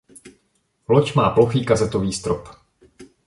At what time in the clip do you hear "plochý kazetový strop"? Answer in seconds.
1.29-2.47